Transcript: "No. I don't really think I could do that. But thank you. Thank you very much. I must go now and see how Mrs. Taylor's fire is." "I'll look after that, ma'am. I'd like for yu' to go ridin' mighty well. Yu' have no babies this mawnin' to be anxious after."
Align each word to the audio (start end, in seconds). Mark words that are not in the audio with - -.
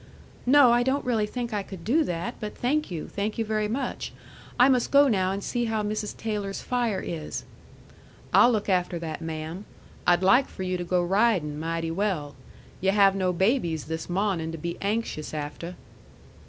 "No. 0.47 0.71
I 0.71 0.81
don't 0.81 1.05
really 1.05 1.27
think 1.27 1.53
I 1.53 1.61
could 1.61 1.83
do 1.83 2.03
that. 2.05 2.33
But 2.39 2.57
thank 2.57 2.89
you. 2.89 3.07
Thank 3.07 3.37
you 3.37 3.45
very 3.45 3.67
much. 3.67 4.11
I 4.59 4.67
must 4.67 4.89
go 4.89 5.07
now 5.07 5.31
and 5.31 5.43
see 5.43 5.65
how 5.65 5.83
Mrs. 5.83 6.17
Taylor's 6.17 6.59
fire 6.59 6.99
is." 7.01 7.43
"I'll 8.33 8.51
look 8.51 8.67
after 8.67 8.97
that, 8.97 9.21
ma'am. 9.21 9.63
I'd 10.07 10.23
like 10.23 10.47
for 10.47 10.63
yu' 10.63 10.75
to 10.77 10.83
go 10.83 11.03
ridin' 11.03 11.59
mighty 11.59 11.91
well. 11.91 12.33
Yu' 12.81 12.89
have 12.89 13.15
no 13.15 13.31
babies 13.31 13.85
this 13.85 14.09
mawnin' 14.09 14.51
to 14.51 14.57
be 14.57 14.75
anxious 14.81 15.35
after." 15.35 15.75